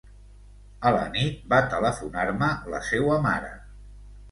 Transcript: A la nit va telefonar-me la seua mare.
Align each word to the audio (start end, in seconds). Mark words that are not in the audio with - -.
A 0.89 0.93
la 0.95 1.03
nit 1.17 1.43
va 1.51 1.59
telefonar-me 1.75 2.51
la 2.75 2.83
seua 2.91 3.21
mare. 3.29 3.55